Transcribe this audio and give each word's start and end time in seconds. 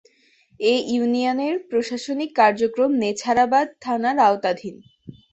এ 0.59 0.73
ইউনিয়নের 0.93 1.55
প্রশাসনিক 1.69 2.29
কার্যক্রম 2.35 2.91
নেছারাবাদ 3.03 3.67
থানার 3.81 4.17
আওতাধীন। 4.27 4.75